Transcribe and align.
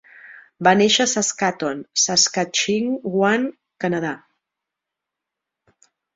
Va 0.67 0.71
néixer 0.77 1.05
a 1.09 1.11
Saskatoon, 1.11 1.83
Saskatchewan, 2.05 3.47
Canadà. 3.87 4.17